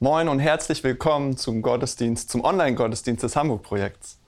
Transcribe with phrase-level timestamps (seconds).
[0.00, 4.20] Moin und herzlich willkommen zum Gottesdienst, zum Online-Gottesdienst des Hamburg-Projekts.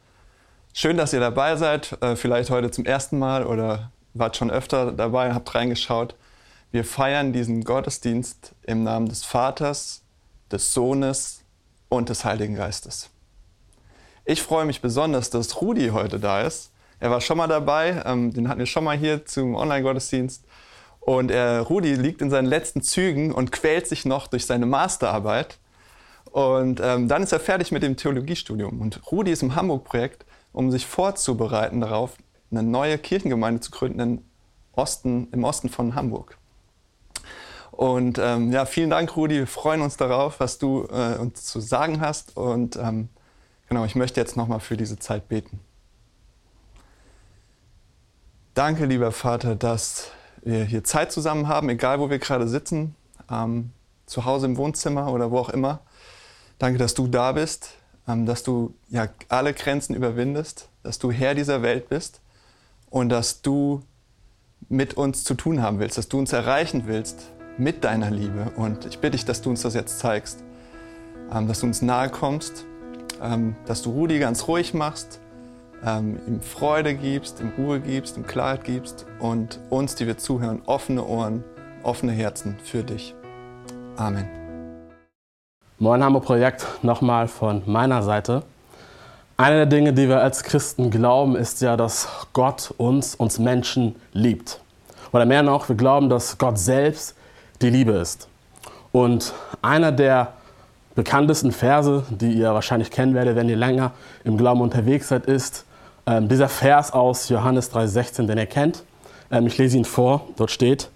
[0.73, 4.91] Schön, dass ihr dabei seid, äh, vielleicht heute zum ersten Mal oder wart schon öfter
[4.91, 6.17] dabei, habt reingeschaut.
[6.73, 10.03] Wir feiern diesen Gottesdienst im Namen des Vaters,
[10.51, 11.45] des Sohnes
[11.89, 13.09] und des Heiligen Geistes.
[14.25, 16.73] Ich freue mich besonders, dass Rudi heute da ist.
[16.99, 20.43] Er war schon mal dabei, ähm, den hatten wir schon mal hier zum Online-Gottesdienst.
[20.99, 25.60] Und er, Rudi liegt in seinen letzten Zügen und quält sich noch durch seine Masterarbeit.
[26.31, 28.81] Und ähm, dann ist er fertig mit dem Theologiestudium.
[28.81, 32.17] Und Rudi ist im Hamburg-Projekt, um sich vorzubereiten darauf,
[32.51, 34.23] eine neue Kirchengemeinde zu gründen im
[34.73, 36.37] Osten, im Osten von Hamburg.
[37.73, 39.37] Und ähm, ja, vielen Dank, Rudi.
[39.37, 42.37] Wir freuen uns darauf, was du äh, uns zu sagen hast.
[42.37, 43.09] Und ähm,
[43.69, 45.61] genau, ich möchte jetzt nochmal für diese Zeit beten.
[48.55, 50.11] Danke, lieber Vater, dass
[50.43, 52.95] wir hier Zeit zusammen haben, egal wo wir gerade sitzen,
[53.31, 53.71] ähm,
[54.07, 55.81] zu Hause im Wohnzimmer oder wo auch immer.
[56.61, 57.71] Danke, dass du da bist,
[58.07, 62.21] ähm, dass du ja alle Grenzen überwindest, dass du Herr dieser Welt bist
[62.91, 63.81] und dass du
[64.69, 68.53] mit uns zu tun haben willst, dass du uns erreichen willst mit deiner Liebe.
[68.57, 70.45] Und ich bitte dich, dass du uns das jetzt zeigst,
[71.33, 72.67] ähm, dass du uns nahe kommst,
[73.23, 75.19] ähm, dass du Rudi ganz ruhig machst
[75.83, 81.03] ihm Freude gibst, ihm Ruhe gibst, ihm Klarheit gibst und uns, die wir zuhören, offene
[81.07, 81.43] Ohren,
[81.83, 83.15] offene Herzen für dich.
[83.97, 84.40] Amen.
[85.83, 88.43] Moin Hamburg Projekt nochmal von meiner Seite.
[89.39, 93.97] Eine der Dinge, die wir als Christen glauben, ist ja, dass Gott uns, uns Menschen
[94.13, 94.61] liebt.
[95.11, 97.17] Oder mehr noch, wir glauben, dass Gott selbst
[97.63, 98.29] die Liebe ist.
[98.93, 100.35] Und einer der
[100.97, 105.65] bekanntesten Verse, die ihr wahrscheinlich kennen werdet, wenn ihr länger im Glauben unterwegs seid, ist,
[106.07, 108.85] ähm, dieser Vers aus Johannes 3,16, den ihr kennt,
[109.31, 110.91] ähm, ich lese ihn vor, dort steht,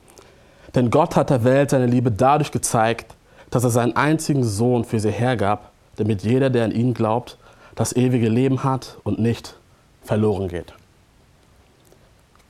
[0.75, 3.15] denn Gott hat der Welt seine Liebe dadurch gezeigt,
[3.55, 7.39] dass er seinen einzigen Sohn für sie hergab, damit jeder, der an ihn glaubt,
[7.77, 9.55] das ewige Leben hat und nicht
[10.03, 10.75] verloren geht.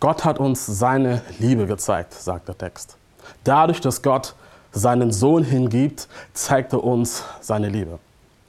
[0.00, 2.97] Gott hat uns seine Liebe gezeigt, sagt der Text.
[3.44, 4.34] Dadurch, dass Gott
[4.72, 7.98] seinen Sohn hingibt, zeigt er uns seine Liebe.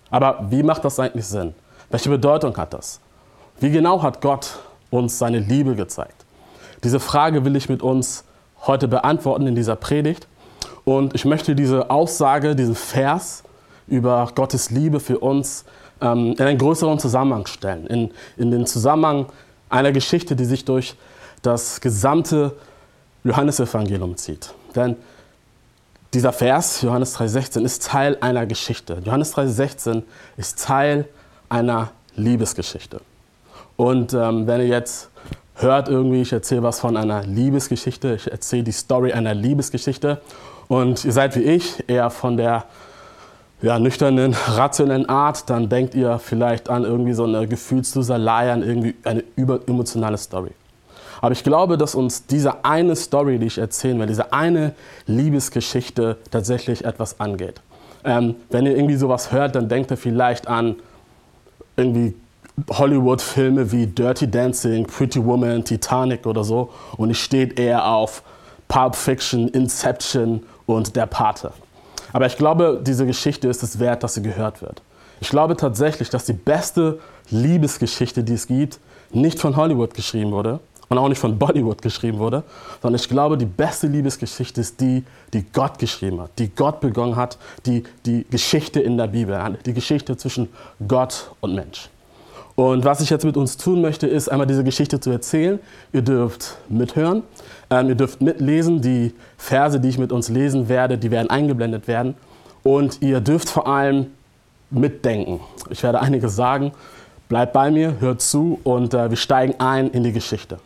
[0.10, 1.54] Aber wie macht das eigentlich Sinn?
[1.90, 3.02] Welche Bedeutung hat das?
[3.60, 4.60] Wie genau hat Gott
[4.92, 6.24] uns seine Liebe gezeigt?
[6.86, 8.24] Diese Frage will ich mit uns
[8.66, 10.28] heute beantworten in dieser Predigt.
[10.86, 13.44] Und ich möchte diese Aussage, diesen Vers
[13.88, 15.66] über Gottes Liebe für uns
[16.00, 17.88] ähm, in einen größeren Zusammenhang stellen.
[17.88, 19.26] In, in den Zusammenhang
[19.70, 20.96] einer Geschichte, die sich durch
[21.42, 22.54] das gesamte
[23.24, 24.54] Johannesevangelium zieht.
[24.76, 24.96] Denn
[26.14, 29.02] dieser Vers, Johannes 3,16, ist Teil einer Geschichte.
[29.04, 30.04] Johannes 3,16
[30.38, 31.06] ist Teil
[31.50, 33.02] einer Liebesgeschichte.
[33.76, 35.10] Und ähm, wenn ihr jetzt
[35.56, 40.22] hört irgendwie, ich erzähle was von einer Liebesgeschichte, ich erzähle die Story einer Liebesgeschichte
[40.68, 42.66] und ihr seid wie ich eher von der
[43.62, 48.96] ja, nüchternen, rationellen Art, dann denkt ihr vielleicht an irgendwie so eine Gefühlsduselei, an irgendwie
[49.04, 50.52] eine überemotionale Story.
[51.22, 54.74] Aber ich glaube, dass uns diese eine Story, die ich erzählen will, diese eine
[55.08, 57.62] Liebesgeschichte tatsächlich etwas angeht.
[58.04, 60.76] Ähm, wenn ihr irgendwie sowas hört, dann denkt ihr vielleicht an
[61.78, 62.14] irgendwie
[62.70, 68.24] Hollywood-Filme wie Dirty Dancing, Pretty Woman, Titanic oder so und ich steht eher auf
[68.68, 71.52] Pulp Fiction, Inception und Der Pate.
[72.14, 74.82] Aber ich glaube, diese Geschichte ist es wert, dass sie gehört wird.
[75.20, 77.00] Ich glaube tatsächlich, dass die beste
[77.30, 78.80] Liebesgeschichte, die es gibt,
[79.12, 80.60] nicht von Hollywood geschrieben wurde
[80.90, 82.44] und auch nicht von Bollywood geschrieben wurde,
[82.82, 87.16] sondern ich glaube, die beste Liebesgeschichte ist die, die Gott geschrieben hat, die Gott begonnen
[87.16, 90.50] hat, die, die Geschichte in der Bibel, die Geschichte zwischen
[90.88, 91.90] Gott und Mensch.
[92.56, 95.60] Und was ich jetzt mit uns tun möchte, ist einmal diese Geschichte zu erzählen.
[95.92, 97.24] Ihr dürft mithören,
[97.70, 98.82] ähm, ihr dürft mitlesen.
[98.82, 102.16] Die Verse, die ich mit uns lesen werde, die werden eingeblendet werden.
[102.64, 104.08] Und ihr dürft vor allem
[104.70, 105.40] mitdenken.
[105.70, 106.72] Ich werde einiges sagen.
[107.30, 110.60] Bleibt bei mir, hört zu und äh, wir steigen ein in die Geschichte.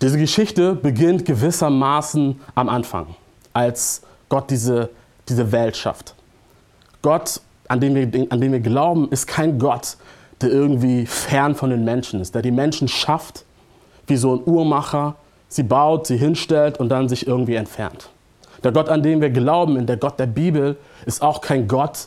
[0.00, 3.08] Diese Geschichte beginnt gewissermaßen am Anfang,
[3.52, 4.00] als
[4.30, 4.88] Gott diese,
[5.28, 6.14] diese Welt schafft.
[7.02, 9.98] Gott, an den, wir, an den wir glauben, ist kein Gott,
[10.40, 13.44] der irgendwie fern von den Menschen ist, der die Menschen schafft,
[14.06, 15.16] wie so ein Uhrmacher,
[15.50, 18.08] sie baut, sie hinstellt und dann sich irgendwie entfernt.
[18.64, 22.06] Der Gott, an den wir glauben, der Gott der Bibel, ist auch kein Gott,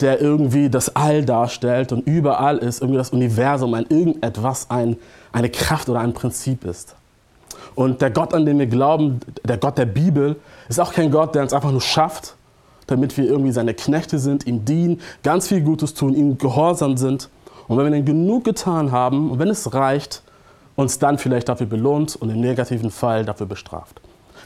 [0.00, 4.96] der irgendwie das All darstellt und überall ist, irgendwie das Universum, ein irgendetwas, ein,
[5.30, 6.96] eine Kraft oder ein Prinzip ist.
[7.76, 10.36] Und der Gott, an den wir glauben, der Gott der Bibel,
[10.68, 12.34] ist auch kein Gott, der uns einfach nur schafft,
[12.86, 17.28] damit wir irgendwie seine Knechte sind, ihm dienen, ganz viel Gutes tun, ihm gehorsam sind,
[17.70, 20.24] und wenn wir dann genug getan haben und wenn es reicht,
[20.80, 24.00] uns dann vielleicht dafür belohnt und im negativen Fall dafür bestraft.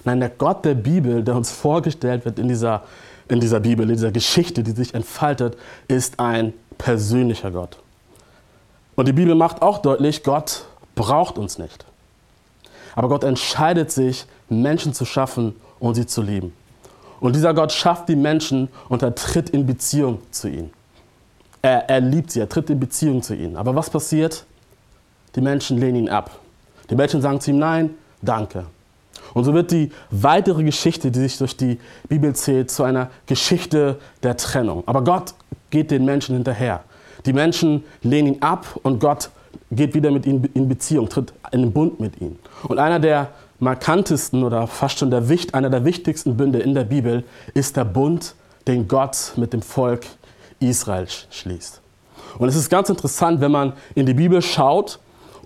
[0.04, 2.82] Nein, der Gott der Bibel, der uns vorgestellt wird in dieser
[3.28, 5.56] in dieser Bibel, in dieser Geschichte, die sich entfaltet,
[5.88, 7.78] ist ein persönlicher Gott.
[8.96, 11.86] Und die Bibel macht auch deutlich, Gott braucht uns nicht.
[12.94, 16.52] Aber Gott entscheidet sich, Menschen zu schaffen und sie zu lieben.
[17.20, 20.70] Und dieser Gott schafft die Menschen und er tritt in Beziehung zu ihnen.
[21.62, 23.56] Er, er liebt sie, er tritt in Beziehung zu ihnen.
[23.56, 24.44] Aber was passiert?
[25.34, 26.38] Die Menschen lehnen ihn ab.
[26.90, 27.90] Die Menschen sagen zu ihm Nein,
[28.22, 28.66] danke.
[29.32, 31.78] Und so wird die weitere Geschichte, die sich durch die
[32.08, 34.84] Bibel zählt, zu einer Geschichte der Trennung.
[34.86, 35.34] Aber Gott
[35.70, 36.84] geht den Menschen hinterher.
[37.26, 39.30] Die Menschen lehnen ihn ab und Gott
[39.70, 42.38] geht wieder mit ihnen in Beziehung, tritt in den Bund mit ihnen.
[42.64, 47.24] Und einer der markantesten oder fast schon der, einer der wichtigsten Bünde in der Bibel
[47.54, 48.34] ist der Bund,
[48.66, 50.06] den Gott mit dem Volk
[50.60, 51.80] Israel schließt.
[52.38, 54.98] Und es ist ganz interessant, wenn man in die Bibel schaut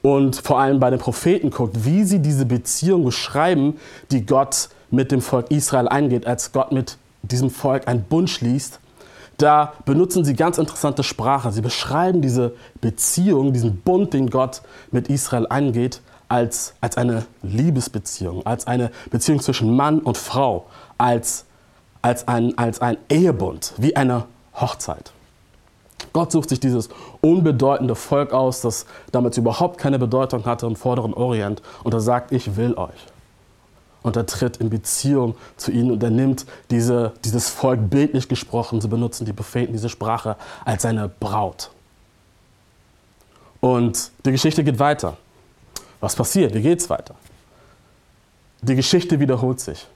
[0.03, 3.79] und vor allem bei den Propheten guckt, wie sie diese Beziehung beschreiben,
[4.11, 8.81] die Gott mit dem Volk Israel eingeht, als Gott mit diesem Volk einen Bund schließt.
[9.37, 11.53] Da benutzen sie ganz interessante Sprache.
[11.53, 18.45] Sie beschreiben diese Beziehung, diesen Bund, den Gott mit Israel eingeht, als, als eine Liebesbeziehung,
[18.45, 20.67] als eine Beziehung zwischen Mann und Frau,
[20.99, 21.45] als,
[22.03, 24.25] als, ein, als ein Ehebund, wie eine
[24.55, 25.13] Hochzeit.
[26.13, 26.89] Gott sucht sich dieses
[27.21, 32.33] unbedeutende Volk aus, das damals überhaupt keine Bedeutung hatte im vorderen Orient, und er sagt,
[32.33, 33.07] ich will euch.
[34.03, 38.81] Und er tritt in Beziehung zu ihnen und er nimmt diese, dieses Volk bildlich gesprochen,
[38.81, 41.71] so benutzen die Propheten diese Sprache, als seine Braut.
[43.61, 45.17] Und die Geschichte geht weiter.
[46.01, 46.55] Was passiert?
[46.55, 47.17] Wie geht es weiter?
[48.63, 49.87] Die Geschichte wiederholt sich.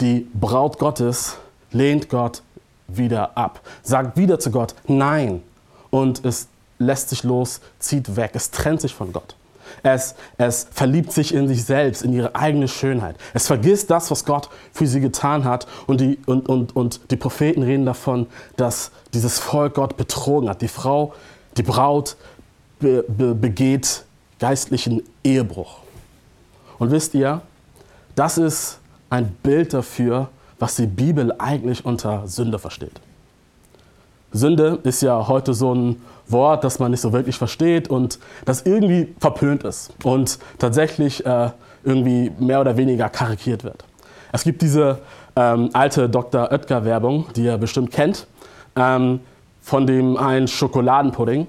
[0.00, 1.36] Die Braut Gottes
[1.70, 2.42] lehnt Gott
[2.88, 5.42] wieder ab, sagt wieder zu Gott Nein
[5.90, 6.48] und es
[6.78, 9.36] lässt sich los, zieht weg, es trennt sich von Gott.
[9.82, 13.16] Es, es verliebt sich in sich selbst, in ihre eigene Schönheit.
[13.32, 15.66] Es vergisst das, was Gott für sie getan hat.
[15.86, 18.26] Und die, und, und, und die Propheten reden davon,
[18.56, 20.60] dass dieses Volk Gott betrogen hat.
[20.62, 21.14] Die Frau,
[21.56, 22.16] die Braut
[22.80, 24.04] be, be, begeht
[24.38, 25.78] geistlichen Ehebruch.
[26.78, 27.42] Und wisst ihr,
[28.14, 30.28] das ist ein Bild dafür,
[30.62, 33.00] was die Bibel eigentlich unter Sünde versteht.
[34.30, 38.62] Sünde ist ja heute so ein Wort, das man nicht so wirklich versteht und das
[38.62, 41.50] irgendwie verpönt ist und tatsächlich äh,
[41.82, 43.84] irgendwie mehr oder weniger karikiert wird.
[44.30, 45.00] Es gibt diese
[45.34, 46.52] ähm, alte Dr.
[46.52, 48.28] Oetker-Werbung, die ihr bestimmt kennt,
[48.76, 49.18] ähm,
[49.62, 51.48] von dem einen Schokoladenpudding.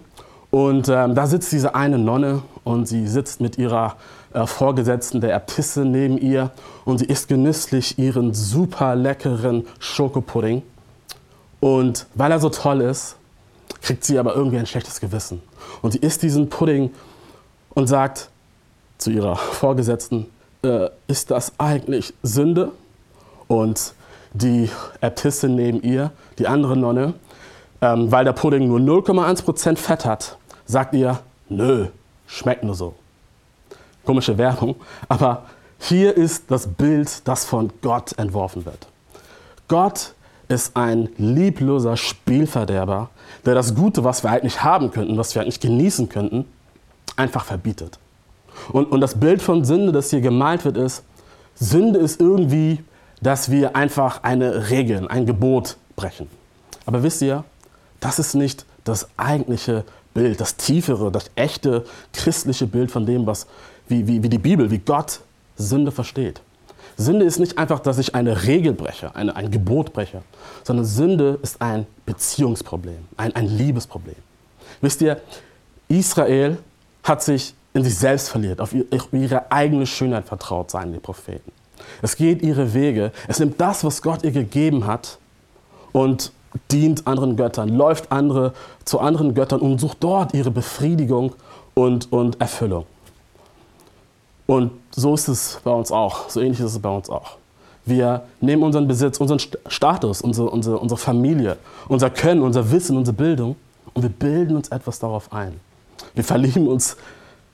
[0.50, 3.95] Und ähm, da sitzt diese eine Nonne und sie sitzt mit ihrer
[4.33, 6.51] äh, Vorgesetzten, der Äbtisse, neben ihr
[6.85, 10.63] und sie isst genüsslich ihren super leckeren Schokopudding.
[11.59, 13.15] Und weil er so toll ist,
[13.81, 15.41] kriegt sie aber irgendwie ein schlechtes Gewissen.
[15.81, 16.91] Und sie isst diesen Pudding
[17.74, 18.30] und sagt
[18.97, 20.27] zu ihrer Vorgesetzten,
[20.63, 22.71] äh, ist das eigentlich Sünde?
[23.47, 23.94] Und
[24.33, 24.69] die
[25.01, 27.13] Äbtissin neben ihr, die andere Nonne,
[27.81, 31.19] ähm, weil der Pudding nur 0,1% Fett hat, sagt ihr,
[31.50, 31.88] nö,
[32.25, 32.95] schmeckt nur so
[34.06, 34.76] komische Werbung,
[35.10, 35.46] aber
[35.80, 38.88] hier ist das Bild, das von Gott entworfen wird.
[39.68, 40.14] Gott
[40.48, 43.10] ist ein liebloser Spielverderber,
[43.46, 46.46] der das Gute, was wir eigentlich haben könnten, was wir eigentlich genießen könnten,
[47.16, 48.00] einfach verbietet.
[48.72, 51.04] Und, und das Bild von Sünde, das hier gemalt wird, ist,
[51.56, 52.84] Sünde ist irgendwie,
[53.22, 56.28] dass wir einfach eine Regel, ein Gebot brechen.
[56.86, 57.44] Aber wisst ihr,
[58.00, 63.48] das ist nicht das eigentliche Bild, das tiefere, das echte christliche Bild von dem, was
[63.87, 65.21] wie, wie, wie die Bibel, wie Gott
[65.57, 66.42] Sünde versteht.
[66.97, 70.21] Sünde ist nicht einfach, dass ich eine Regel breche, eine, ein Gebot breche,
[70.63, 74.16] sondern Sünde ist ein Beziehungsproblem, ein, ein Liebesproblem.
[74.81, 75.19] Wisst ihr,
[75.87, 76.57] Israel
[77.04, 78.73] hat sich in sich selbst verliert, auf
[79.11, 81.52] ihre eigene Schönheit vertraut, seien die Propheten.
[82.02, 85.18] Es geht ihre Wege, es nimmt das, was Gott ihr gegeben hat
[85.92, 86.31] und
[86.71, 88.54] dient anderen Göttern, läuft andere
[88.85, 91.33] zu anderen Göttern und sucht dort ihre Befriedigung
[91.73, 92.85] und, und Erfüllung.
[94.54, 96.30] Und so ist es bei uns auch.
[96.30, 97.38] So ähnlich ist es bei uns auch.
[97.86, 101.57] Wir nehmen unseren Besitz, unseren Status, unsere, unsere, unsere Familie,
[101.88, 103.56] unser Können, unser Wissen, unsere Bildung
[103.95, 105.60] und wir bilden uns etwas darauf ein.
[106.14, 106.98] Wir verlieben uns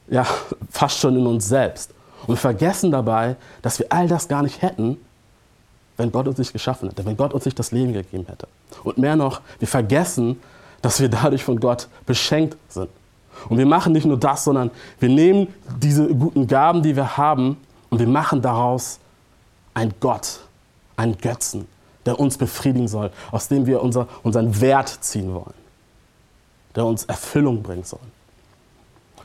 [0.09, 0.27] ja,
[0.69, 1.91] fast schon in uns selbst.
[2.27, 4.97] Und vergessen dabei, dass wir all das gar nicht hätten,
[5.95, 8.49] wenn Gott uns nicht geschaffen hätte, wenn Gott uns nicht das Leben gegeben hätte.
[8.83, 10.37] Und mehr noch, wir vergessen,
[10.81, 12.89] dass wir dadurch von Gott beschenkt sind.
[13.47, 15.47] Und wir machen nicht nur das, sondern wir nehmen
[15.81, 17.57] diese guten Gaben, die wir haben,
[17.89, 18.99] und wir machen daraus
[19.73, 20.41] ein Gott,
[20.95, 21.67] einen Götzen,
[22.05, 25.53] der uns befriedigen soll, aus dem wir unser, unseren Wert ziehen wollen,
[26.75, 27.99] der uns Erfüllung bringen soll.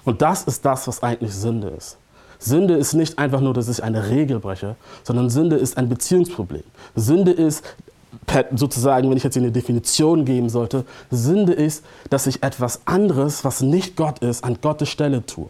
[0.04, 1.99] Und das ist das, was eigentlich Sünde ist.
[2.38, 6.64] Sünde ist nicht einfach nur, dass ich eine Regel breche, sondern Sünde ist ein Beziehungsproblem.
[6.94, 7.64] Sünde ist,
[8.54, 13.61] sozusagen, wenn ich jetzt eine Definition geben sollte, Sünde ist, dass ich etwas anderes, was
[13.61, 15.49] nicht Gott ist, an Gottes Stelle tue.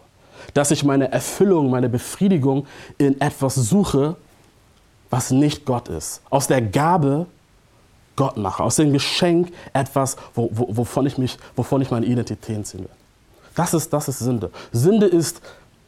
[0.53, 2.67] Dass ich meine Erfüllung, meine Befriedigung
[2.97, 4.15] in etwas suche,
[5.09, 6.21] was nicht Gott ist.
[6.29, 7.27] Aus der Gabe
[8.15, 12.73] Gott mache, aus dem Geschenk etwas, wo, wo, wovon, ich mich, wovon ich meine Identität
[12.73, 12.89] will.
[13.55, 14.51] Das ist, das ist Sünde.
[14.71, 15.41] Sünde ist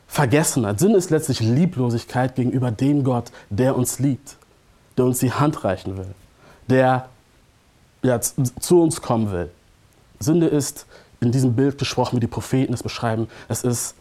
[0.07, 0.79] Vergessenheit.
[0.79, 4.37] Sünde ist letztlich Lieblosigkeit gegenüber dem Gott, der uns liebt,
[4.97, 6.13] der uns die Hand reichen will,
[6.67, 7.09] der
[8.03, 9.49] ja, zu uns kommen will.
[10.19, 10.85] Sünde ist
[11.19, 13.95] in diesem Bild gesprochen, wie die Propheten es beschreiben, es ist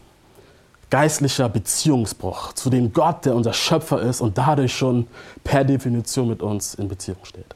[0.89, 5.07] geistlicher Beziehungsbruch zu dem Gott, der unser Schöpfer ist und dadurch schon
[5.43, 7.55] per Definition mit uns in Beziehung steht.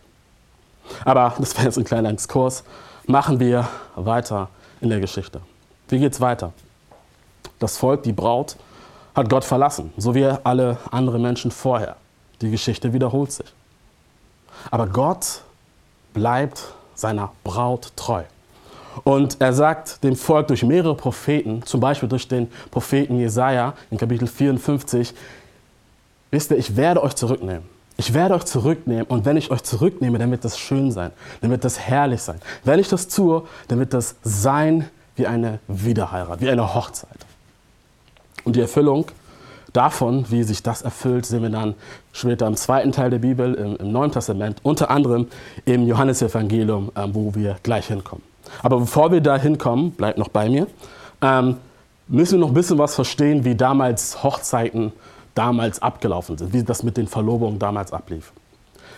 [1.05, 2.63] Aber das wäre jetzt ein kleiner Exkurs.
[3.07, 4.49] Machen wir weiter
[4.81, 5.41] in der Geschichte.
[5.87, 6.51] Wie geht es weiter?
[7.59, 8.57] Das Volk, die Braut,
[9.15, 11.95] hat Gott verlassen, so wie alle anderen Menschen vorher.
[12.41, 13.53] Die Geschichte wiederholt sich.
[14.69, 15.41] Aber Gott
[16.13, 18.23] bleibt seiner Braut treu.
[19.03, 23.97] Und er sagt dem Volk durch mehrere Propheten, zum Beispiel durch den Propheten Jesaja in
[23.97, 25.13] Kapitel 54,
[26.29, 27.63] wisst ihr, ich werde euch zurücknehmen.
[27.97, 31.51] Ich werde euch zurücknehmen und wenn ich euch zurücknehme, dann wird das schön sein, dann
[31.51, 32.41] wird das herrlich sein.
[32.63, 37.09] Wenn ich das tue, dann wird das sein wie eine Wiederheirat, wie eine Hochzeit.
[38.43, 39.05] Und die Erfüllung
[39.73, 41.75] davon, wie sich das erfüllt, sehen wir dann
[42.13, 45.27] später im zweiten Teil der Bibel, im, im Neuen Testament, unter anderem
[45.65, 48.23] im Johannesevangelium, ähm, wo wir gleich hinkommen.
[48.63, 50.67] Aber bevor wir da hinkommen, bleibt noch bei mir,
[51.21, 51.57] ähm,
[52.07, 54.91] müssen wir noch ein bisschen was verstehen, wie damals Hochzeiten
[55.35, 58.33] damals abgelaufen sind, wie das mit den Verlobungen damals ablief.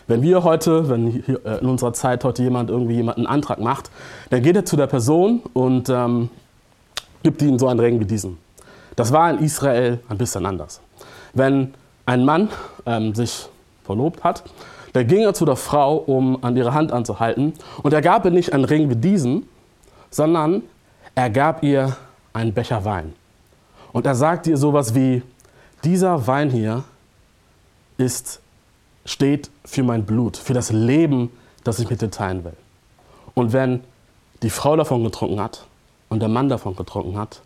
[0.07, 3.89] Wenn wir heute, wenn äh, in unserer Zeit heute jemand irgendwie jemand einen Antrag macht,
[4.29, 6.29] dann geht er zu der Person und ähm,
[7.21, 8.37] gibt ihm so einen Ring wie diesen.
[8.95, 10.81] Das war in Israel ein bisschen anders.
[11.33, 11.73] Wenn
[12.05, 12.49] ein Mann
[12.85, 13.47] ähm, sich
[13.83, 14.43] verlobt hat,
[14.93, 17.53] dann ging er zu der Frau, um an ihre Hand anzuhalten.
[17.81, 19.47] Und er gab ihr nicht einen Ring wie diesen,
[20.11, 20.61] sondern
[21.15, 21.95] er gab ihr
[22.33, 23.13] einen Becher Wein.
[23.91, 25.23] Und er sagte ihr sowas wie,
[25.83, 26.83] dieser Wein hier
[27.97, 28.41] ist,
[29.05, 31.31] steht für mein Blut, für das Leben,
[31.63, 32.55] das ich mit dir teilen will.
[33.33, 33.83] Und wenn
[34.41, 35.65] die Frau davon getrunken hat
[36.09, 37.41] und der Mann davon getrunken hat,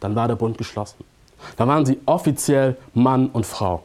[0.00, 1.04] dann war der Bund geschlossen.
[1.56, 3.82] Dann waren sie offiziell Mann und Frau.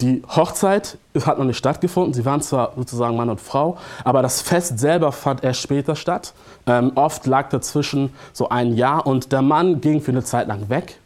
[0.00, 2.12] Die Hochzeit hat noch nicht stattgefunden.
[2.14, 6.34] Sie waren zwar sozusagen Mann und Frau, aber das Fest selber fand erst später statt.
[6.66, 10.68] Ähm, oft lag dazwischen so ein Jahr und der Mann ging für eine Zeit lang
[10.68, 10.98] weg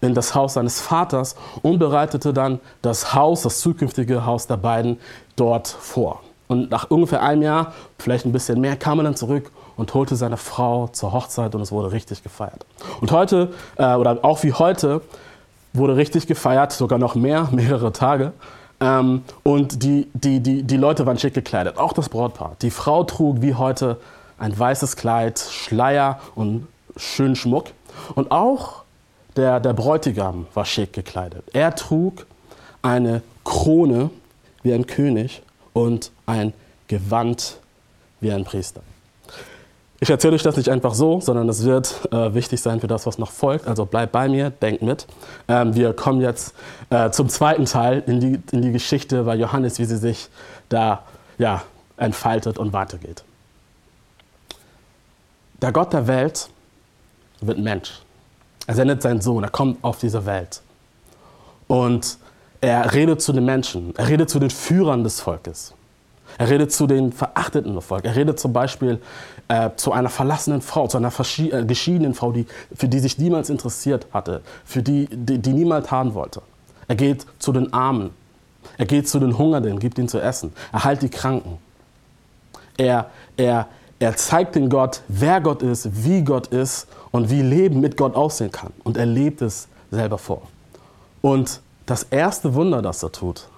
[0.00, 4.98] in das Haus seines Vaters und bereitete dann das Haus, das zukünftige Haus der beiden
[5.34, 6.22] dort vor.
[6.48, 10.16] Und nach ungefähr einem Jahr, vielleicht ein bisschen mehr, kam er dann zurück und holte
[10.16, 12.64] seine Frau zur Hochzeit und es wurde richtig gefeiert.
[13.00, 15.02] Und heute, äh, oder auch wie heute,
[15.72, 18.32] wurde richtig gefeiert, sogar noch mehr, mehrere Tage.
[18.80, 22.56] Ähm, und die, die, die, die Leute waren schick gekleidet, auch das Brautpaar.
[22.62, 23.98] Die Frau trug wie heute
[24.38, 26.66] ein weißes Kleid, Schleier und
[26.96, 27.66] schönen Schmuck.
[28.14, 28.82] Und auch
[29.36, 31.44] der, der Bräutigam war schick gekleidet.
[31.52, 32.26] Er trug
[32.82, 34.10] eine Krone
[34.62, 35.42] wie ein König
[35.72, 36.52] und ein
[36.88, 37.58] Gewand
[38.20, 38.82] wie ein Priester.
[39.98, 43.06] Ich erzähle euch das nicht einfach so, sondern es wird äh, wichtig sein für das,
[43.06, 43.66] was noch folgt.
[43.66, 45.06] Also bleibt bei mir, denkt mit.
[45.48, 46.54] Ähm, wir kommen jetzt
[46.90, 50.28] äh, zum zweiten Teil in die, in die Geschichte bei Johannes, wie sie sich
[50.68, 51.04] da
[51.38, 51.62] ja,
[51.96, 53.24] entfaltet und weitergeht.
[55.62, 56.50] Der Gott der Welt
[57.40, 58.02] wird Mensch.
[58.66, 60.60] Er sendet seinen Sohn, er kommt auf diese Welt.
[61.68, 62.18] Und
[62.60, 65.72] er redet zu den Menschen, er redet zu den Führern des Volkes.
[66.38, 68.04] Er redet zu den verachteten Volk.
[68.04, 69.00] Er redet zum Beispiel
[69.48, 73.50] äh, zu einer verlassenen Frau, zu einer äh, geschiedenen Frau, die, für die sich niemals
[73.50, 76.42] interessiert hatte, für die, die, die niemand haben wollte.
[76.88, 78.10] Er geht zu den Armen.
[78.78, 80.52] Er geht zu den Hungernden, gibt ihnen zu essen.
[80.72, 81.58] Er heilt die Kranken.
[82.76, 87.80] Er, er, er zeigt den Gott, wer Gott ist, wie Gott ist und wie Leben
[87.80, 88.72] mit Gott aussehen kann.
[88.84, 90.42] Und er lebt es selber vor.
[91.22, 93.48] Und das erste Wunder, das er tut,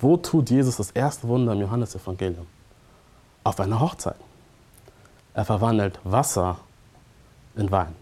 [0.00, 2.46] wo tut Jesus das erste Wunder im Johannesevangelium?
[3.44, 4.16] Auf einer Hochzeit.
[5.34, 6.58] Er verwandelt Wasser
[7.56, 7.94] in Wein.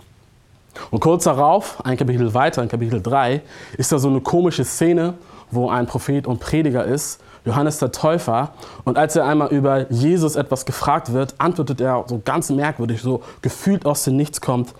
[0.90, 3.42] Und kurz darauf, ein Kapitel weiter, in Kapitel 3,
[3.76, 5.14] ist da so eine komische Szene,
[5.50, 8.52] wo ein Prophet und Prediger ist, Johannes der Täufer.
[8.84, 13.22] Und als er einmal über Jesus etwas gefragt wird, antwortet er so ganz merkwürdig, so
[13.42, 14.74] gefühlt aus dem Nichts kommt,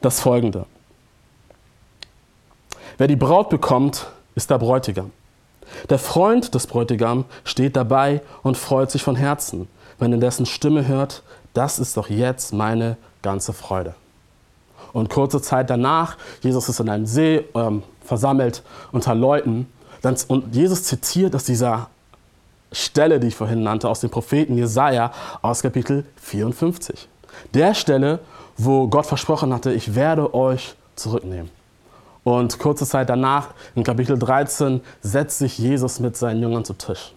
[0.00, 0.66] das folgende.
[2.98, 5.10] Wer die Braut bekommt, ist der Bräutigam.
[5.90, 10.86] Der Freund des Bräutigams steht dabei und freut sich von Herzen, wenn er dessen Stimme
[10.86, 11.22] hört,
[11.56, 13.94] das ist doch jetzt meine ganze Freude.
[14.92, 19.70] Und kurze Zeit danach, Jesus ist in einem See ähm, versammelt unter Leuten,
[20.02, 21.88] dann, und Jesus zitiert aus dieser
[22.72, 27.08] Stelle, die ich vorhin nannte, aus dem Propheten Jesaja aus Kapitel 54.
[27.54, 28.20] Der Stelle,
[28.56, 31.50] wo Gott versprochen hatte, ich werde euch zurücknehmen.
[32.24, 37.12] Und kurze Zeit danach, in Kapitel 13, setzt sich Jesus mit seinen Jüngern zu Tisch.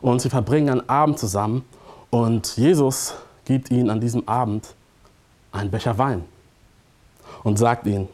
[0.00, 1.64] Und sie verbringen einen Abend zusammen
[2.10, 3.14] und Jesus
[3.50, 4.76] gibt ihnen an diesem Abend
[5.50, 6.24] einen Becher Wein
[7.42, 8.08] und sagt ihnen,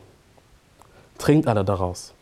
[1.19, 2.15] trinkt alle daraus.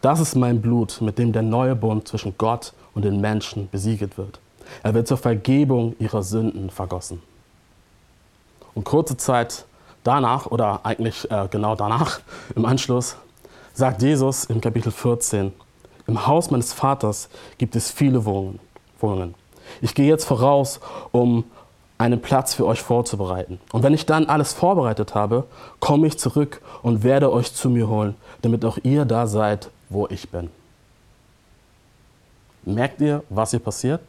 [0.00, 4.16] Das ist mein Blut, mit dem der neue Bund zwischen Gott und den Menschen besiegelt
[4.16, 4.38] wird.
[4.84, 7.20] Er wird zur Vergebung ihrer Sünden vergossen.
[8.76, 9.64] Und kurze Zeit
[10.04, 12.20] danach, oder eigentlich äh, genau danach,
[12.54, 13.16] im Anschluss,
[13.74, 15.52] sagt Jesus im Kapitel 14,
[16.06, 19.34] im Haus meines Vaters gibt es viele Wohnungen.
[19.80, 20.78] Ich gehe jetzt voraus,
[21.10, 21.42] um
[22.00, 23.60] einen Platz für euch vorzubereiten.
[23.72, 25.44] Und wenn ich dann alles vorbereitet habe,
[25.80, 30.08] komme ich zurück und werde euch zu mir holen, damit auch ihr da seid, wo
[30.08, 30.48] ich bin.
[32.64, 34.00] Merkt ihr, was hier passiert?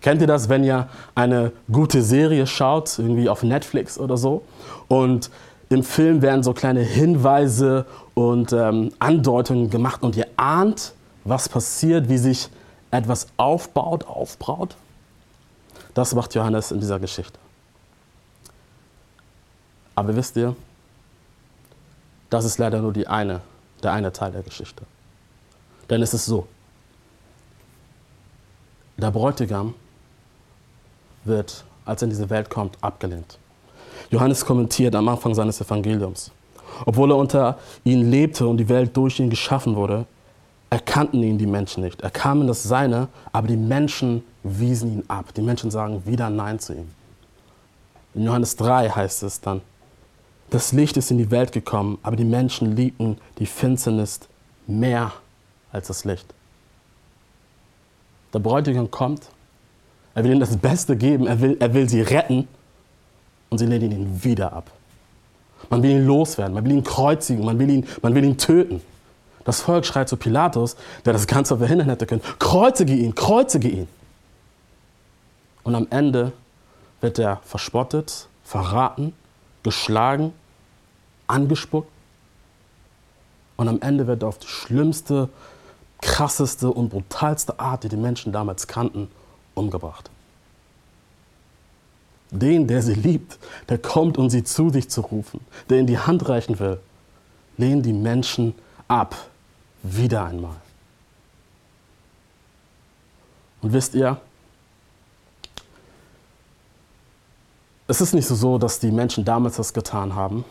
[0.00, 4.42] Kennt ihr das, wenn ihr eine gute Serie schaut, irgendwie auf Netflix oder so,
[4.88, 5.30] und
[5.68, 12.08] im Film werden so kleine Hinweise und ähm, Andeutungen gemacht und ihr ahnt, was passiert,
[12.08, 12.50] wie sich
[12.90, 14.74] etwas aufbaut, aufbraut?
[15.94, 17.38] Das macht Johannes in dieser Geschichte.
[19.94, 20.56] Aber wisst ihr,
[22.30, 23.40] das ist leider nur die eine,
[23.82, 24.84] der eine Teil der Geschichte.
[25.90, 26.46] Denn es ist so,
[28.96, 29.74] der Bräutigam
[31.24, 33.38] wird, als er in diese Welt kommt, abgelehnt.
[34.10, 36.30] Johannes kommentiert am Anfang seines Evangeliums.
[36.86, 40.06] Obwohl er unter ihnen lebte und die Welt durch ihn geschaffen wurde,
[40.70, 42.00] erkannten ihn die Menschen nicht.
[42.00, 45.32] Er kam in das Seine, aber die Menschen wiesen ihn ab.
[45.34, 46.90] Die Menschen sagen wieder Nein zu ihm.
[48.14, 49.62] In Johannes 3 heißt es dann,
[50.50, 54.20] das Licht ist in die Welt gekommen, aber die Menschen liebten die Finsternis
[54.66, 55.12] mehr
[55.72, 56.26] als das Licht.
[58.34, 59.28] Der Bräutigam kommt,
[60.14, 62.48] er will ihnen das Beste geben, er will, er will sie retten
[63.48, 64.70] und sie lehnen ihn wieder ab.
[65.70, 68.82] Man will ihn loswerden, man will ihn kreuzigen, man will ihn, man will ihn töten.
[69.44, 73.88] Das Volk schreit zu Pilatus, der das Ganze verhindern hätte können, kreuzige ihn, kreuzige ihn.
[75.64, 76.32] Und am Ende
[77.00, 79.14] wird er verspottet, verraten,
[79.62, 80.32] geschlagen,
[81.26, 81.90] angespuckt.
[83.56, 85.28] Und am Ende wird er auf die schlimmste,
[86.00, 89.08] krasseste und brutalste Art, die die Menschen damals kannten,
[89.54, 90.10] umgebracht.
[92.30, 95.98] Den, der sie liebt, der kommt, um sie zu sich zu rufen, der ihnen die
[95.98, 96.80] Hand reichen will,
[97.56, 98.54] lehnen die Menschen
[98.88, 99.14] ab.
[99.82, 100.56] Wieder einmal.
[103.62, 104.20] Und wisst ihr,
[107.92, 110.46] es ist nicht so, dass die Menschen damals das getan haben,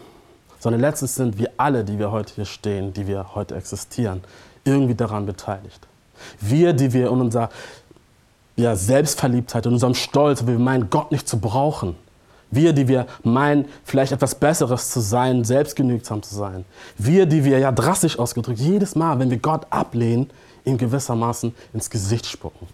[0.60, 4.21] sondern letztens sind wir alle, die wir heute hier stehen, die wir heute existieren,
[4.63, 5.88] irgendwie daran beteiligt.
[6.39, 7.49] Wir, die wir in unserer
[8.56, 11.95] ja, Selbstverliebtheit, in unserem Stolz, wir meinen, Gott nicht zu brauchen.
[12.51, 16.63] Wir, die wir meinen, vielleicht etwas Besseres zu sein, selbstgenügsam zu sein.
[16.99, 20.30] Wir, die wir ja drastisch ausgedrückt, jedes Mal, wenn wir Gott ablehnen,
[20.63, 22.67] ihm gewissermaßen ins Gesicht spucken.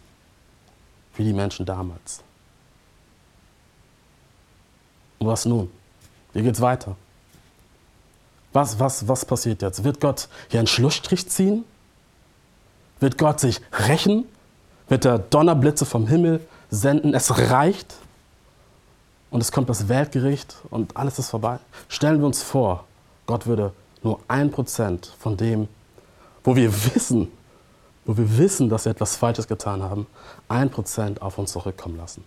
[1.16, 2.22] Wie die Menschen damals.
[5.20, 5.70] Und was nun?
[6.34, 6.96] Wie geht's weiter?
[8.54, 9.84] Was, was, was passiert jetzt?
[9.84, 11.64] Wird Gott hier einen Schlussstrich ziehen?
[13.00, 14.26] Wird Gott sich rächen?
[14.88, 17.14] Wird er Donnerblitze vom Himmel senden?
[17.14, 17.96] Es reicht
[19.30, 21.60] und es kommt das Weltgericht und alles ist vorbei.
[21.90, 22.86] Stellen wir uns vor,
[23.26, 25.68] Gott würde nur ein Prozent von dem,
[26.44, 27.32] wo wir wissen,
[28.06, 30.08] wo wir wissen, dass wir etwas Falsches getan haben,
[30.48, 32.24] ein Prozent auf uns zurückkommen lassen.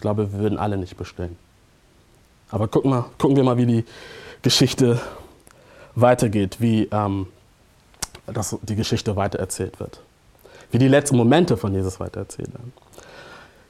[0.00, 1.36] Ich glaube, wir würden alle nicht bestehen.
[2.50, 3.84] Aber gucken, mal, gucken wir mal, wie die
[4.40, 4.98] Geschichte
[5.94, 7.26] weitergeht, wie ähm,
[8.24, 10.00] dass die Geschichte weitererzählt wird.
[10.70, 12.72] Wie die letzten Momente von Jesus weitererzählt werden.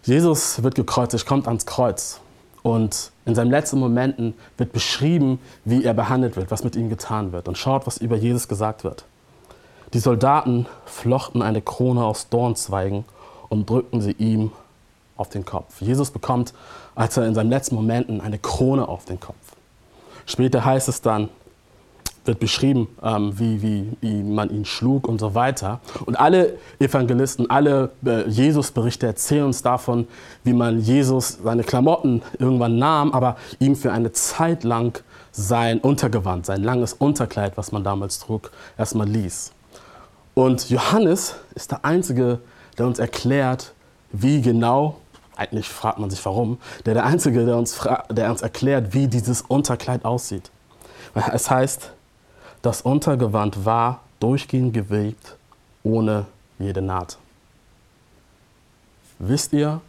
[0.04, 2.20] Jesus wird gekreuzigt, kommt ans Kreuz.
[2.62, 7.32] Und in seinen letzten Momenten wird beschrieben, wie er behandelt wird, was mit ihm getan
[7.32, 7.48] wird.
[7.48, 9.04] Und schaut, was über Jesus gesagt wird.
[9.94, 13.04] Die Soldaten flochten eine Krone aus Dornzweigen
[13.48, 14.52] und drückten sie ihm
[15.20, 15.80] auf den Kopf.
[15.80, 16.52] Jesus bekommt,
[16.94, 19.36] als er in seinen letzten Momenten, eine Krone auf den Kopf.
[20.26, 21.28] Später heißt es dann,
[22.24, 25.80] wird beschrieben, ähm, wie, wie, wie man ihn schlug und so weiter.
[26.04, 30.06] Und alle Evangelisten, alle äh, Jesus-Berichte erzählen uns davon,
[30.44, 35.02] wie man Jesus seine Klamotten irgendwann nahm, aber ihm für eine Zeit lang
[35.32, 39.52] sein Untergewand, sein langes Unterkleid, was man damals trug, erstmal ließ.
[40.34, 42.40] Und Johannes ist der Einzige,
[42.78, 43.72] der uns erklärt,
[44.12, 44.96] wie genau,
[45.40, 49.40] eigentlich fragt man sich warum, der der Einzige, der uns, der uns erklärt, wie dieses
[49.40, 50.50] Unterkleid aussieht.
[51.32, 51.92] Es heißt,
[52.62, 55.36] das Untergewand war durchgehend gewebt,
[55.82, 56.26] ohne
[56.58, 57.16] jede Naht.
[59.18, 59.80] Wisst ihr,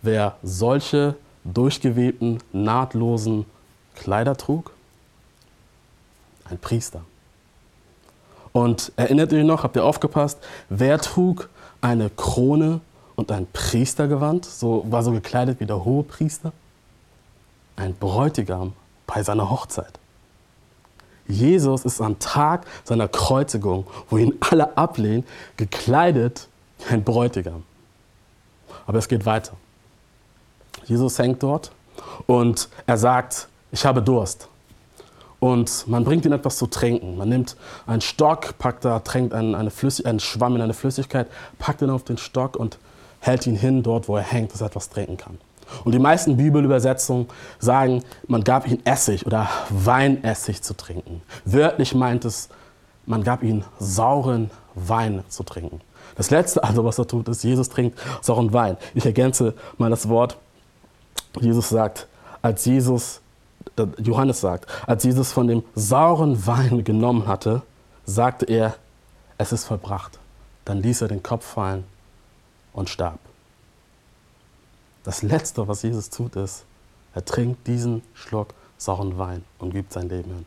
[0.00, 3.44] wer solche durchgewebten, nahtlosen
[3.94, 4.72] Kleider trug?
[6.48, 7.02] Ein Priester.
[8.52, 10.38] Und erinnert ihr noch, habt ihr aufgepasst,
[10.70, 12.80] wer trug eine Krone
[13.16, 16.52] und ein Priestergewand, so, war so gekleidet wie der hohe Priester?
[17.76, 18.72] Ein Bräutigam
[19.06, 19.98] bei seiner Hochzeit.
[21.26, 25.24] Jesus ist am Tag seiner Kreuzigung, wo ihn alle ablehnen,
[25.56, 26.48] gekleidet
[26.78, 27.62] wie ein Bräutigam.
[28.86, 29.54] Aber es geht weiter.
[30.84, 31.72] Jesus hängt dort
[32.26, 34.48] und er sagt, ich habe Durst.
[35.40, 37.16] Und man bringt ihm etwas zu trinken.
[37.16, 39.70] Man nimmt einen Stock, packt da, tränkt einen, eine
[40.04, 42.78] einen Schwamm in eine Flüssigkeit, packt ihn auf den Stock und
[43.24, 45.38] hält ihn hin dort, wo er hängt, dass er etwas trinken kann.
[45.84, 47.26] Und die meisten Bibelübersetzungen
[47.58, 51.22] sagen, man gab ihm Essig oder Weinessig zu trinken.
[51.46, 52.50] Wörtlich meint es,
[53.06, 55.80] man gab ihm sauren Wein zu trinken.
[56.16, 58.76] Das letzte also, was er tut, ist, Jesus trinkt sauren Wein.
[58.94, 60.36] Ich ergänze mal das Wort.
[61.40, 62.06] Jesus sagt,
[62.42, 63.22] als Jesus,
[63.98, 67.62] Johannes sagt, als Jesus von dem sauren Wein genommen hatte,
[68.04, 68.74] sagte er,
[69.38, 70.18] es ist vollbracht.
[70.66, 71.84] Dann ließ er den Kopf fallen
[72.74, 73.18] und starb.
[75.04, 76.64] Das Letzte, was Jesus tut, ist,
[77.14, 80.46] er trinkt diesen Schluck sauren Wein und gibt sein Leben hin.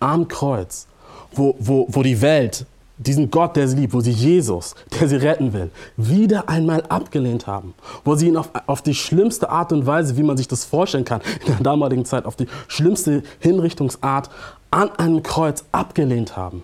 [0.00, 0.86] Am Kreuz,
[1.32, 5.16] wo, wo, wo die Welt diesen Gott, der sie liebt, wo sie Jesus, der sie
[5.16, 9.86] retten will, wieder einmal abgelehnt haben, wo sie ihn auf, auf die schlimmste Art und
[9.86, 14.30] Weise, wie man sich das vorstellen kann, in der damaligen Zeit, auf die schlimmste Hinrichtungsart
[14.70, 16.62] an einem Kreuz abgelehnt haben.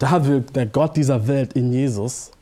[0.00, 2.32] Da wirkt der Gott dieser Welt in Jesus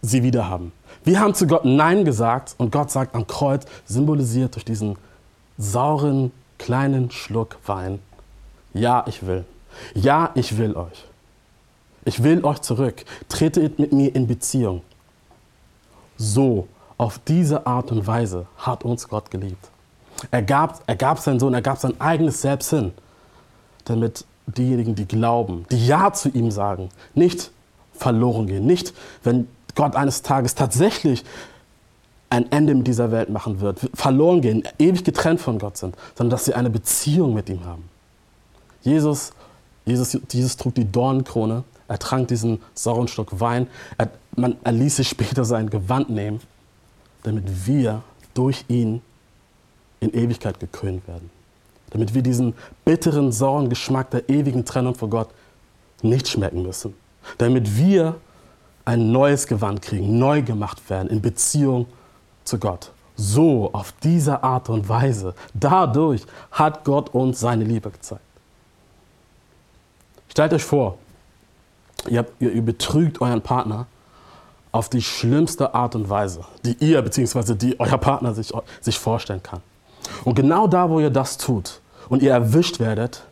[0.00, 0.72] sie wieder haben.
[1.04, 4.96] Wir haben zu Gott Nein gesagt und Gott sagt am Kreuz, symbolisiert durch diesen
[5.58, 7.98] sauren kleinen Schluck Wein,
[8.72, 9.44] ja, ich will.
[9.94, 11.04] Ja, ich will euch.
[12.04, 13.04] Ich will euch zurück.
[13.28, 14.82] Tretet mit mir in Beziehung.
[16.16, 19.70] So, auf diese Art und Weise hat uns Gott geliebt.
[20.30, 22.92] Er gab, er gab seinen Sohn, er gab sein eigenes Selbst hin,
[23.84, 24.24] damit
[24.56, 27.50] diejenigen, die glauben, die Ja zu ihm sagen, nicht
[27.92, 28.66] verloren gehen.
[28.66, 31.24] Nicht, wenn Gott eines Tages tatsächlich
[32.30, 36.30] ein Ende mit dieser Welt machen wird, verloren gehen, ewig getrennt von Gott sind, sondern
[36.30, 37.84] dass sie eine Beziehung mit ihm haben.
[38.82, 39.32] Jesus
[39.88, 44.96] Jesus, Jesus trug die Dornenkrone, er trank diesen sauren Stock Wein, er, man, er ließ
[44.96, 46.40] sich später sein Gewand nehmen,
[47.22, 48.02] damit wir
[48.34, 49.00] durch ihn
[50.00, 51.30] in Ewigkeit gekrönt werden.
[51.90, 55.28] Damit wir diesen bitteren, sauren Geschmack der ewigen Trennung von Gott
[56.02, 56.94] nicht schmecken müssen.
[57.38, 58.16] Damit wir
[58.84, 61.86] ein neues Gewand kriegen, neu gemacht werden in Beziehung
[62.44, 62.90] zu Gott.
[63.16, 66.22] So, auf diese Art und Weise, dadurch
[66.52, 68.22] hat Gott uns seine Liebe gezeigt.
[70.28, 70.98] Stellt euch vor,
[72.08, 73.86] ihr, habt, ihr, ihr betrügt euren Partner
[74.70, 77.54] auf die schlimmste Art und Weise, die ihr bzw.
[77.54, 79.60] die euer Partner sich, sich vorstellen kann.
[80.24, 83.24] Und genau da, wo ihr das tut und ihr erwischt werdet,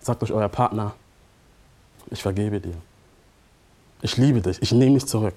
[0.00, 0.92] sagt euch euer Partner,
[2.10, 2.74] ich vergebe dir.
[4.02, 5.34] Ich liebe dich, ich nehme dich zurück.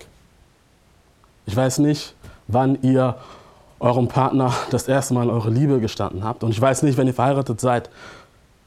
[1.46, 2.16] Ich weiß nicht,
[2.48, 3.16] wann ihr
[3.80, 6.44] eurem Partner das erste Mal eure Liebe gestanden habt.
[6.44, 7.90] Und ich weiß nicht, wenn ihr verheiratet seid,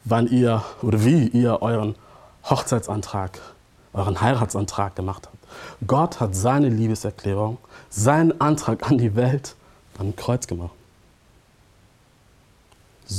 [0.05, 1.95] wann ihr oder wie ihr euren
[2.49, 3.39] Hochzeitsantrag,
[3.93, 5.37] euren Heiratsantrag gemacht habt.
[5.87, 7.59] Gott hat seine Liebeserklärung,
[7.91, 9.57] seinen Antrag an die Welt
[9.99, 10.71] am Kreuz gemacht.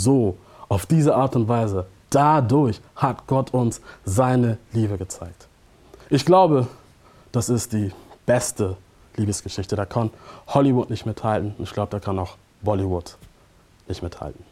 [0.01, 0.37] So,
[0.67, 5.47] auf diese Art und Weise, dadurch hat Gott uns seine Liebe gezeigt.
[6.09, 6.67] Ich glaube,
[7.31, 7.91] das ist die
[8.25, 8.77] beste
[9.15, 9.75] Liebesgeschichte.
[9.75, 10.09] Da kann
[10.47, 11.53] Hollywood nicht mithalten.
[11.59, 13.15] Ich glaube, da kann auch Bollywood
[13.87, 14.43] nicht mithalten.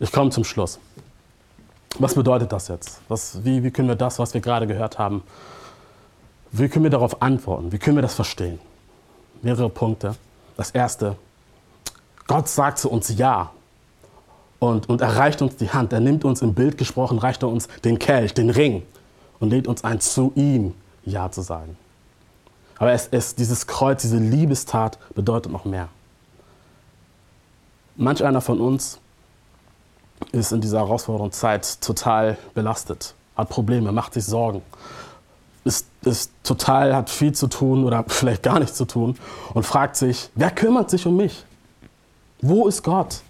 [0.00, 0.80] Ich komme zum Schluss.
[2.00, 3.00] Was bedeutet das jetzt?
[3.08, 5.22] Was, wie, wie können wir das, was wir gerade gehört haben,
[6.50, 7.70] wie können wir darauf antworten?
[7.70, 8.58] Wie können wir das verstehen?
[9.42, 10.16] Mehrere Punkte.
[10.56, 11.16] Das erste,
[12.26, 13.52] Gott sagt zu uns Ja
[14.70, 15.92] und, und er reicht uns die Hand.
[15.92, 18.82] Er nimmt uns im Bild gesprochen, reicht er uns den Kelch, den Ring
[19.40, 20.74] und lädt uns ein, zu ihm
[21.04, 21.76] Ja zu sagen.
[22.78, 25.88] Aber es, es, dieses Kreuz, diese Liebestat bedeutet noch mehr.
[27.96, 28.98] Manch einer von uns
[30.32, 34.62] ist in dieser herausfordernden Zeit total belastet, hat Probleme, macht sich Sorgen,
[35.64, 39.16] ist, ist total, hat viel zu tun oder vielleicht gar nichts zu tun
[39.52, 41.44] und fragt sich, wer kümmert sich um mich?
[42.40, 43.22] Wo ist Gott?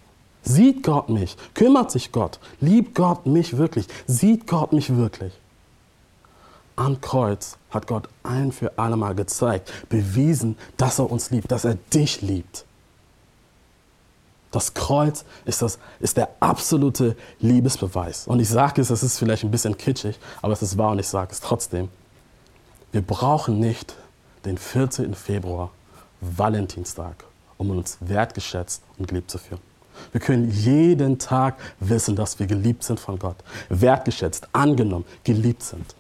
[0.45, 1.37] Sieht Gott mich?
[1.55, 2.39] Kümmert sich Gott?
[2.61, 3.87] Liebt Gott mich wirklich?
[4.07, 5.33] Sieht Gott mich wirklich?
[6.77, 11.65] Am Kreuz hat Gott ein für alle Mal gezeigt, bewiesen, dass er uns liebt, dass
[11.65, 12.65] er dich liebt.
[14.51, 18.27] Das Kreuz ist, das, ist der absolute Liebesbeweis.
[18.27, 20.99] Und ich sage es, es ist vielleicht ein bisschen kitschig, aber es ist wahr und
[20.99, 21.89] ich sage es trotzdem.
[22.93, 23.97] Wir brauchen nicht
[24.45, 25.15] den 14.
[25.15, 25.71] Februar,
[26.21, 27.25] Valentinstag,
[27.57, 29.74] um uns wertgeschätzt und geliebt zu fühlen.
[30.13, 33.37] Wir können jeden Tag wissen, dass wir geliebt sind von Gott,
[33.69, 35.95] wertgeschätzt, angenommen, geliebt sind.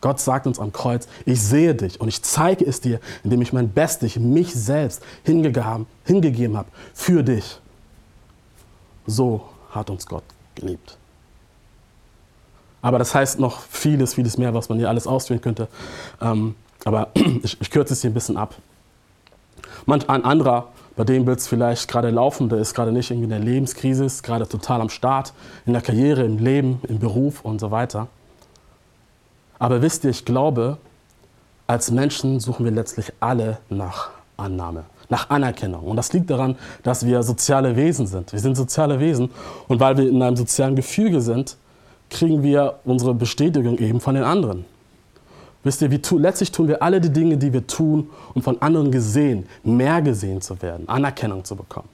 [0.00, 3.52] Gott sagt uns am Kreuz, ich sehe dich und ich zeige es dir, indem ich
[3.52, 7.60] mein Bestes, mich selbst hingegeben, habe für dich.
[9.06, 10.98] So hat uns Gott geliebt.
[12.82, 15.68] Aber das heißt noch vieles, vieles mehr, was man hier alles ausführen könnte.
[16.20, 16.54] Ähm,
[16.84, 17.08] aber
[17.42, 18.54] ich, ich, kürze es hier ein bisschen ab.
[19.86, 23.24] Manch ein anderer, bei dem wird es vielleicht gerade laufen, der ist gerade nicht irgendwie
[23.24, 25.32] in der Lebenskrise, ist gerade total am Start,
[25.64, 28.08] in der Karriere, im Leben, im Beruf und so weiter.
[29.58, 30.78] Aber wisst ihr, ich glaube,
[31.66, 35.84] als Menschen suchen wir letztlich alle nach Annahme nach Anerkennung.
[35.84, 38.32] Und das liegt daran, dass wir soziale Wesen sind.
[38.32, 39.30] Wir sind soziale Wesen
[39.68, 41.56] und weil wir in einem sozialen Gefüge sind,
[42.10, 44.64] kriegen wir unsere Bestätigung eben von den anderen.
[45.66, 48.62] Wisst ihr, wie tu, letztlich tun wir alle die Dinge, die wir tun, um von
[48.62, 51.88] anderen gesehen, mehr gesehen zu werden, Anerkennung zu bekommen.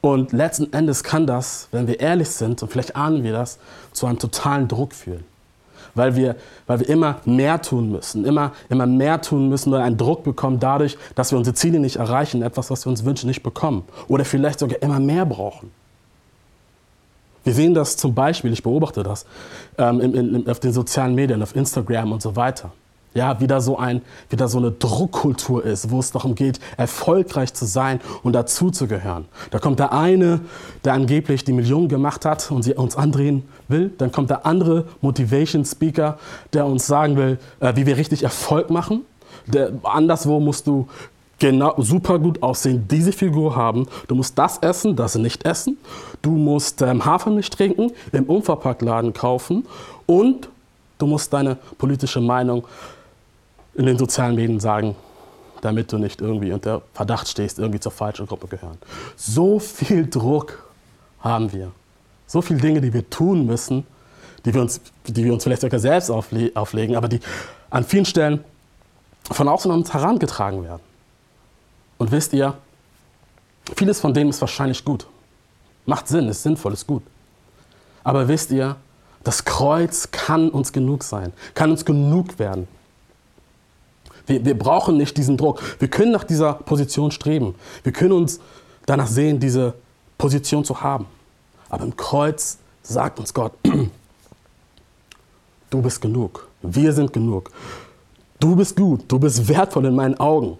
[0.00, 3.58] Und letzten Endes kann das, wenn wir ehrlich sind, und vielleicht ahnen wir das,
[3.92, 5.24] zu einem totalen Druck führen
[5.96, 6.34] weil wir,
[6.66, 10.58] weil wir immer mehr tun müssen, immer, immer mehr tun müssen oder einen Druck bekommen
[10.58, 14.24] dadurch, dass wir unsere Ziele nicht erreichen, etwas, was wir uns wünschen, nicht bekommen oder
[14.24, 15.70] vielleicht sogar immer mehr brauchen.
[17.44, 19.26] Wir sehen das zum Beispiel, ich beobachte das,
[19.78, 22.72] ähm, in, in, auf den sozialen Medien, auf Instagram und so weiter
[23.14, 27.64] ja, wieder so, ein, wieder so eine Druckkultur ist, wo es darum geht, erfolgreich zu
[27.64, 29.26] sein und dazuzugehören.
[29.50, 30.40] Da kommt der eine,
[30.84, 33.92] der angeblich die Millionen gemacht hat und sie uns andrehen will.
[33.98, 36.18] Dann kommt der andere Motivation Speaker,
[36.52, 39.02] der uns sagen will, äh, wie wir richtig Erfolg machen.
[39.46, 40.88] Der, anderswo musst du
[41.38, 43.86] genau, super gut aussehen, diese Figur haben.
[44.08, 45.78] Du musst das essen, das nicht essen.
[46.22, 49.66] Du musst ähm, Hafermilch trinken, im Unverpacktladen kaufen
[50.06, 50.48] und
[50.98, 52.64] du musst deine politische Meinung
[53.74, 54.94] in den sozialen Medien sagen,
[55.60, 58.78] damit du nicht irgendwie unter Verdacht stehst, irgendwie zur falschen Gruppe gehören.
[59.16, 60.62] So viel Druck
[61.20, 61.72] haben wir.
[62.26, 63.86] So viele Dinge, die wir tun müssen,
[64.44, 67.20] die wir uns, die wir uns vielleicht sogar selbst aufle auflegen, aber die
[67.70, 68.44] an vielen Stellen
[69.30, 70.82] von außen an uns herangetragen werden.
[71.98, 72.54] Und wisst ihr,
[73.76, 75.06] vieles von dem ist wahrscheinlich gut.
[75.86, 77.02] Macht Sinn, ist sinnvoll, ist gut.
[78.02, 78.76] Aber wisst ihr,
[79.22, 82.68] das Kreuz kann uns genug sein, kann uns genug werden.
[84.26, 85.62] Wir, wir brauchen nicht diesen Druck.
[85.78, 87.54] Wir können nach dieser Position streben.
[87.82, 88.40] Wir können uns
[88.86, 89.74] danach sehen, diese
[90.16, 91.06] Position zu haben.
[91.68, 93.52] Aber im Kreuz sagt uns Gott,
[95.70, 96.48] du bist genug.
[96.62, 97.50] Wir sind genug.
[98.40, 99.04] Du bist gut.
[99.08, 100.58] Du bist wertvoll in meinen Augen.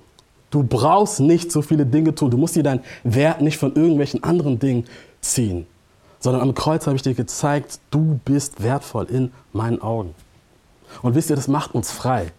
[0.55, 2.31] Du brauchst nicht so viele Dinge tun.
[2.31, 4.85] Du musst dir deinen Wert nicht von irgendwelchen anderen Dingen
[5.21, 5.67] ziehen.
[6.21, 10.15] Sondern am Kreuz habe ich dir gezeigt, du bist wertvoll in meinen Augen.
[11.03, 12.31] Und wisst ihr, das macht uns frei.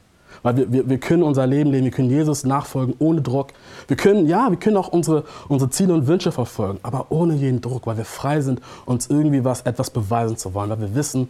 [0.44, 3.50] Weil wir, wir, wir können unser Leben leben, wir können Jesus nachfolgen ohne Druck.
[3.90, 7.60] Wir können, ja, wir können auch unsere, unsere Ziele und Wünsche verfolgen, aber ohne jeden
[7.60, 11.28] Druck, weil wir frei sind, uns irgendwie was, etwas beweisen zu wollen, weil wir wissen,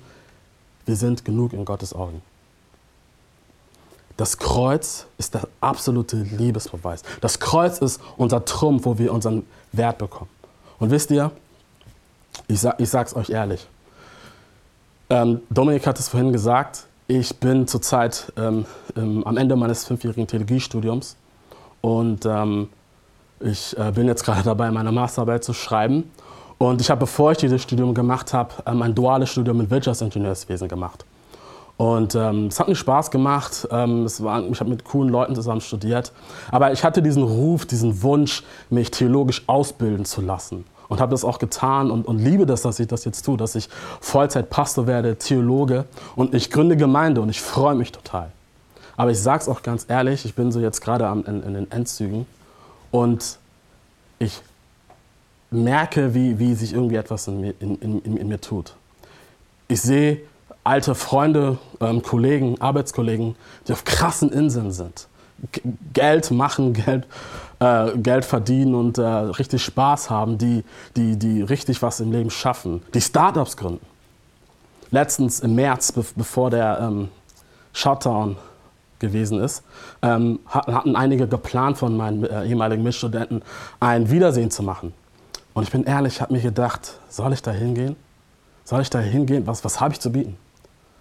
[0.86, 2.22] wir sind genug in Gottes Augen.
[4.18, 7.04] Das Kreuz ist der absolute Liebesbeweis.
[7.22, 10.30] Das Kreuz ist unser Trumpf, wo wir unseren Wert bekommen.
[10.80, 11.32] Und wisst ihr,
[12.48, 13.68] ich, sag, ich sag's euch ehrlich,
[15.10, 21.16] ähm, Dominik hat es vorhin gesagt, ich bin zurzeit ähm, am Ende meines fünfjährigen Theologiestudiums
[21.82, 22.70] und ähm,
[23.40, 26.10] ich äh, bin jetzt gerade dabei, meine Masterarbeit zu schreiben.
[26.58, 30.68] Und ich habe, bevor ich dieses Studium gemacht habe, ähm, ein duales Studium in Wirtschaftsingenieurswesen
[30.68, 31.06] gemacht.
[31.78, 33.68] Und ähm, es hat mir Spaß gemacht.
[33.70, 36.14] Ähm, es war, ich habe mit coolen Leuten zusammen studiert.
[36.52, 41.26] Aber ich hatte diesen Ruf, diesen Wunsch, mich theologisch ausbilden zu lassen und habe das
[41.26, 43.70] auch getan und, und liebe das, dass ich das jetzt tue, dass ich
[44.02, 45.86] Vollzeitpastor werde, Theologe
[46.16, 48.32] und ich gründe Gemeinde und ich freue mich total.
[48.98, 51.72] Aber ich sage es auch ganz ehrlich, ich bin so jetzt gerade in, in, den
[51.72, 52.26] Endzügen
[52.92, 53.40] und
[54.20, 54.42] ich
[55.52, 58.76] merke, wie, wie sich irgendwie etwas in mir, in, in, in mir tut.
[59.68, 60.22] Ich sehe
[60.66, 63.36] alte Freunde, ähm, Kollegen, Arbeitskollegen,
[63.68, 65.08] die auf krassen Inseln sind.
[65.52, 65.62] G
[65.94, 67.06] Geld machen, Geld
[67.60, 70.64] äh, Geld verdienen und äh, richtig Spaß haben, die,
[70.96, 73.86] die, die richtig was im Leben schaffen, die Startups gründen.
[74.92, 77.10] Letztens im März, be bevor der ähm,
[77.74, 78.38] Shutdown
[79.00, 79.64] gewesen ist,
[80.02, 83.42] ähm, hatten einige geplant von meinen äh, ehemaligen Mitstudenten,
[83.80, 84.94] ein Wiedersehen zu machen.
[85.54, 87.96] Und ich bin ehrlich, ich habe mir gedacht, soll ich da hingehen?
[88.64, 89.46] Soll ich da hingehen?
[89.48, 90.38] Was, was habe ich zu bieten?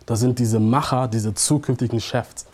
[0.06, 2.46] Da sind diese Macher, diese zukünftigen Chefs.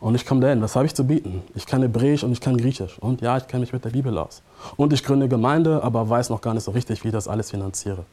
[0.00, 1.42] Und ich komme dahin, was habe ich zu bieten?
[1.54, 2.98] Ich kann Hebräisch und ich kann Griechisch.
[3.00, 4.42] Und ja, ich kenne mich mit der Bibel aus.
[4.76, 7.50] Und ich gründe Gemeinde, aber weiß noch gar nicht so richtig, wie ich das alles
[7.50, 8.04] finanziere.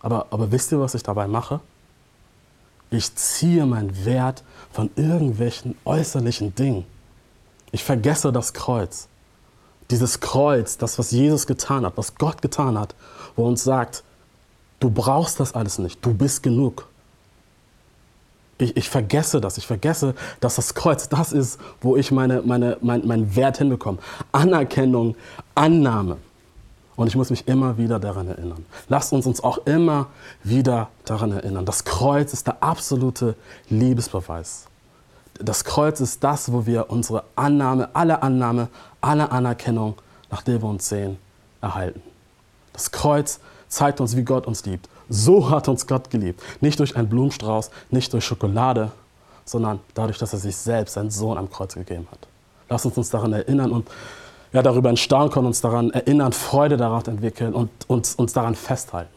[0.00, 1.60] Aber, aber wisst ihr, was ich dabei mache?
[2.90, 6.84] Ich ziehe meinen Wert von irgendwelchen äußerlichen Dingen.
[7.72, 9.08] Ich vergesse das Kreuz.
[9.90, 12.94] Dieses Kreuz, das, was Jesus getan hat, was Gott getan hat,
[13.34, 14.04] wo er uns sagt,
[14.78, 16.86] du brauchst das alles nicht, du bist genug.
[18.58, 19.58] Ich, ich, vergesse das.
[19.58, 23.98] Ich vergesse, dass das Kreuz das ist, wo ich meine, meine, mein, meinen Wert hinbekomme.
[24.32, 25.14] Anerkennung,
[25.54, 26.16] Annahme.
[26.96, 28.64] Und ich muss mich immer wieder daran erinnern.
[28.88, 30.06] Lasst uns uns auch immer
[30.42, 31.66] wieder daran erinnern.
[31.66, 33.36] Das Kreuz ist der absolute
[33.68, 34.66] Liebesbeweis.
[35.38, 38.68] Das Kreuz ist das, wo wir unsere Annahme, alle Annahme,
[39.02, 39.96] alle Anerkennung,
[40.30, 41.18] nach der wir uns sehen,
[41.60, 42.00] erhalten.
[42.72, 44.88] Das Kreuz zeigt uns, wie Gott uns liebt.
[45.08, 46.42] So hat uns Gott geliebt.
[46.60, 48.90] Nicht durch einen Blumenstrauß, nicht durch Schokolade,
[49.44, 52.26] sondern dadurch, dass er sich selbst, seinen Sohn am Kreuz gegeben hat.
[52.68, 53.88] Lass uns uns daran erinnern und
[54.52, 58.54] ja, darüber in Staunen können, uns daran erinnern, Freude darauf entwickeln und uns, uns daran
[58.54, 59.14] festhalten.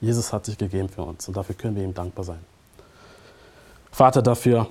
[0.00, 2.38] Jesus hat sich gegeben für uns und dafür können wir ihm dankbar sein.
[3.90, 4.68] Vater, dafür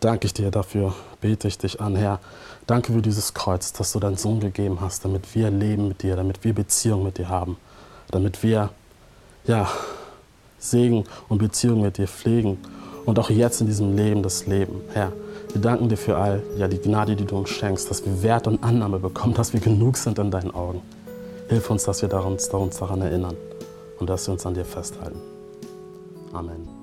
[0.00, 2.20] danke ich dir, dafür bete ich dich an, Herr.
[2.66, 6.16] Danke für dieses Kreuz, das du deinen Sohn gegeben hast, damit wir leben mit dir,
[6.16, 7.56] damit wir Beziehung mit dir haben,
[8.10, 8.70] damit wir
[9.46, 9.68] ja,
[10.58, 12.58] Segen und Beziehung mit dir pflegen
[13.04, 15.12] und auch jetzt in diesem Leben das Leben, Herr.
[15.52, 18.46] Wir danken dir für all ja, die Gnade, die du uns schenkst, dass wir Wert
[18.46, 20.82] und Annahme bekommen, dass wir genug sind in deinen Augen.
[21.48, 23.36] Hilf uns, dass wir uns daran erinnern
[23.98, 25.20] und dass wir uns an dir festhalten.
[26.32, 26.75] Amen.